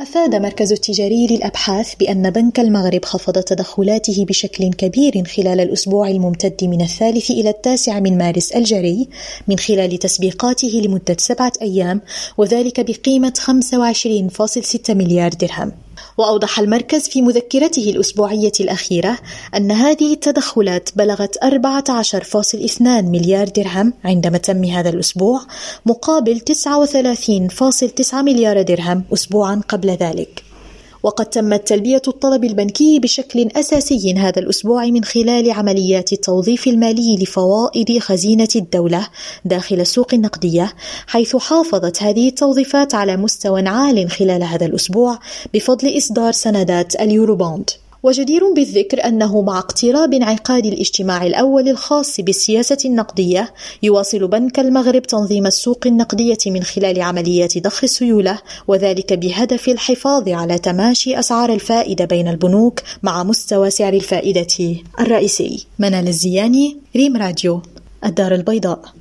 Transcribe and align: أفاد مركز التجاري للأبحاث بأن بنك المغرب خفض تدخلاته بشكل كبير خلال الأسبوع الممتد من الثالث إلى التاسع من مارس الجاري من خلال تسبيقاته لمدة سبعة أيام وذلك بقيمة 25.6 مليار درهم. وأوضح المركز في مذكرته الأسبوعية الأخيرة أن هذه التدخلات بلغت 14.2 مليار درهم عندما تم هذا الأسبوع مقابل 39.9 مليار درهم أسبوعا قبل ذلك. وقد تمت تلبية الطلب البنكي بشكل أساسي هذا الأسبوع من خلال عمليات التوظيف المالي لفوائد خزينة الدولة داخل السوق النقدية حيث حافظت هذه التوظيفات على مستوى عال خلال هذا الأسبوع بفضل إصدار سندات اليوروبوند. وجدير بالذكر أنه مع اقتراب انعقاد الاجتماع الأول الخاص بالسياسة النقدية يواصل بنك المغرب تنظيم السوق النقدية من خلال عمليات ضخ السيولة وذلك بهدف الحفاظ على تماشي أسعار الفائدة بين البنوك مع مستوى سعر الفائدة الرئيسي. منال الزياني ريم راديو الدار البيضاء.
أفاد 0.00 0.34
مركز 0.34 0.72
التجاري 0.72 1.26
للأبحاث 1.26 1.94
بأن 1.94 2.30
بنك 2.30 2.60
المغرب 2.60 3.04
خفض 3.04 3.32
تدخلاته 3.32 4.24
بشكل 4.24 4.70
كبير 4.72 5.24
خلال 5.24 5.60
الأسبوع 5.60 6.08
الممتد 6.08 6.64
من 6.64 6.80
الثالث 6.80 7.30
إلى 7.30 7.50
التاسع 7.50 8.00
من 8.00 8.18
مارس 8.18 8.52
الجاري 8.52 9.08
من 9.48 9.58
خلال 9.58 9.98
تسبيقاته 9.98 10.68
لمدة 10.68 11.16
سبعة 11.18 11.52
أيام 11.62 12.00
وذلك 12.36 12.80
بقيمة 12.90 13.32
25.6 13.38 14.90
مليار 14.90 15.30
درهم. 15.30 15.72
وأوضح 16.18 16.58
المركز 16.58 17.08
في 17.08 17.22
مذكرته 17.22 17.90
الأسبوعية 17.90 18.52
الأخيرة 18.60 19.18
أن 19.56 19.72
هذه 19.72 20.12
التدخلات 20.12 20.88
بلغت 20.96 21.38
14.2 21.44 22.82
مليار 22.82 23.48
درهم 23.48 23.92
عندما 24.04 24.38
تم 24.38 24.64
هذا 24.64 24.88
الأسبوع 24.88 25.40
مقابل 25.86 26.40
39.9 26.40 28.14
مليار 28.14 28.62
درهم 28.62 29.04
أسبوعا 29.12 29.62
قبل 29.68 29.90
ذلك. 29.90 30.49
وقد 31.02 31.26
تمت 31.26 31.68
تلبية 31.68 32.02
الطلب 32.08 32.44
البنكي 32.44 32.98
بشكل 32.98 33.48
أساسي 33.56 34.14
هذا 34.14 34.38
الأسبوع 34.38 34.84
من 34.84 35.04
خلال 35.04 35.50
عمليات 35.50 36.12
التوظيف 36.12 36.66
المالي 36.66 37.16
لفوائد 37.16 37.98
خزينة 37.98 38.48
الدولة 38.56 39.08
داخل 39.44 39.80
السوق 39.80 40.14
النقدية 40.14 40.72
حيث 41.06 41.36
حافظت 41.36 42.02
هذه 42.02 42.28
التوظيفات 42.28 42.94
على 42.94 43.16
مستوى 43.16 43.68
عال 43.68 44.10
خلال 44.10 44.42
هذا 44.42 44.66
الأسبوع 44.66 45.18
بفضل 45.54 45.96
إصدار 45.98 46.32
سندات 46.32 47.00
اليوروبوند. 47.00 47.70
وجدير 48.02 48.52
بالذكر 48.52 49.04
أنه 49.04 49.42
مع 49.42 49.58
اقتراب 49.58 50.14
انعقاد 50.14 50.66
الاجتماع 50.66 51.26
الأول 51.26 51.68
الخاص 51.68 52.20
بالسياسة 52.20 52.78
النقدية 52.84 53.54
يواصل 53.82 54.28
بنك 54.28 54.58
المغرب 54.58 55.02
تنظيم 55.02 55.46
السوق 55.46 55.86
النقدية 55.86 56.38
من 56.46 56.62
خلال 56.62 57.02
عمليات 57.02 57.58
ضخ 57.58 57.84
السيولة 57.84 58.38
وذلك 58.68 59.12
بهدف 59.12 59.68
الحفاظ 59.68 60.28
على 60.28 60.58
تماشي 60.58 61.18
أسعار 61.18 61.52
الفائدة 61.52 62.04
بين 62.04 62.28
البنوك 62.28 62.80
مع 63.02 63.22
مستوى 63.22 63.70
سعر 63.70 63.92
الفائدة 63.92 64.76
الرئيسي. 65.00 65.66
منال 65.78 66.08
الزياني 66.08 66.76
ريم 66.96 67.16
راديو 67.16 67.62
الدار 68.04 68.34
البيضاء. 68.34 68.94